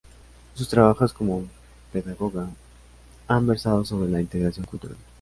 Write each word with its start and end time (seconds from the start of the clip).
Sus 0.55 0.67
trabajos 0.67 1.13
como 1.13 1.43
pedagoga 1.93 2.49
han 3.27 3.45
versado 3.45 3.85
sobre 3.85 4.09
la 4.09 4.19
integración 4.19 4.65
cultural. 4.65 4.97